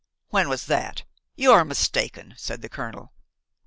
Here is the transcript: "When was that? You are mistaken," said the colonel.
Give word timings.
"When 0.29 0.49
was 0.49 0.65
that? 0.65 1.03
You 1.35 1.51
are 1.51 1.63
mistaken," 1.63 2.33
said 2.35 2.63
the 2.63 2.69
colonel. 2.69 3.13